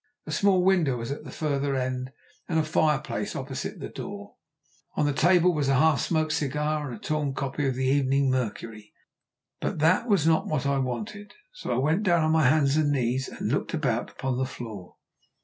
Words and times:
A 0.25 0.31
small 0.31 0.63
window 0.63 0.97
was 0.97 1.11
at 1.11 1.25
the 1.25 1.31
further 1.31 1.75
end 1.75 2.11
and 2.49 2.57
a 2.57 2.63
fireplace 2.63 3.35
opposite 3.35 3.79
the 3.79 3.87
door. 3.87 4.33
On 4.95 5.05
the 5.05 5.13
table 5.13 5.53
was 5.53 5.67
a 5.69 5.75
half 5.75 6.01
smoked 6.01 6.31
cigar 6.31 6.87
and 6.87 6.95
a 6.95 6.99
torn 6.99 7.35
copy 7.35 7.67
of 7.67 7.75
the 7.75 7.85
Evening 7.85 8.31
Mercury. 8.31 8.93
But 9.59 9.77
that 9.77 10.07
was 10.09 10.25
not 10.25 10.47
what 10.47 10.65
I 10.65 10.79
wanted, 10.79 11.35
so 11.53 11.71
I 11.71 11.77
went 11.77 12.01
down 12.01 12.23
on 12.23 12.31
my 12.31 12.47
hands 12.49 12.77
and 12.77 12.91
knees 12.91 13.27
and 13.27 13.51
looked 13.51 13.75
about 13.75 14.09
upon 14.09 14.39
the 14.39 14.45
floor. 14.47 14.95